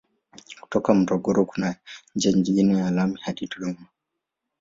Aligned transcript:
Kutoka 0.61 0.89
Morogoro 0.99 1.39
kuna 1.51 1.75
njia 2.15 2.31
nyingine 2.31 2.73
ya 2.81 2.91
lami 2.95 3.17
hadi 3.23 3.47
Dodoma. 3.51 3.85